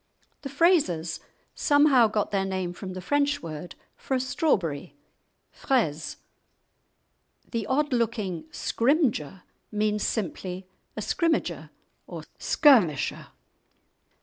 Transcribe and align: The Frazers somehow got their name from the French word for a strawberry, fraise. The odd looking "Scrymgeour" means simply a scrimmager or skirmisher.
The 0.41 0.49
Frazers 0.49 1.19
somehow 1.53 2.07
got 2.07 2.31
their 2.31 2.43
name 2.43 2.73
from 2.73 2.93
the 2.93 3.01
French 3.01 3.43
word 3.43 3.75
for 3.95 4.15
a 4.15 4.19
strawberry, 4.19 4.95
fraise. 5.51 6.17
The 7.51 7.67
odd 7.67 7.93
looking 7.93 8.45
"Scrymgeour" 8.51 9.43
means 9.71 10.01
simply 10.01 10.67
a 10.97 11.01
scrimmager 11.01 11.69
or 12.07 12.23
skirmisher. 12.39 13.27